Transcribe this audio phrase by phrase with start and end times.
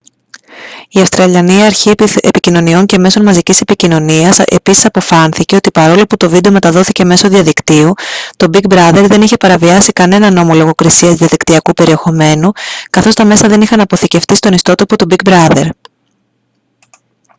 [0.89, 1.91] η αυστραλιανή αρχή
[2.21, 7.93] επικοινωνιών και μέσω μαζικής επικοινωνίας επίσης αποφάνθηκε ότι παρόλο που το βίντεο μεταδόθηκε μέσω διαδικτύου
[8.37, 12.51] το big brother δεν είχε παραβιάσει κανέναν νόμο λογοκρισίας διαδικτυακού περιεχομένου
[12.89, 15.65] καθώς τα μέσα δεν είχαν αποθηκευτεί στον ιστότοπο του big brother